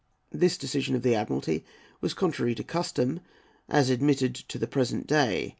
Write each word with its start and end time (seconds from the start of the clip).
This 0.31 0.57
decision 0.57 0.95
of 0.95 1.03
the 1.03 1.13
Admiralty 1.13 1.63
was 2.01 2.15
contrary 2.15 2.55
to 2.55 2.63
custom, 2.63 3.19
as 3.69 3.91
admitted 3.91 4.33
to 4.33 4.57
the 4.57 4.65
present 4.65 5.05
day. 5.05 5.49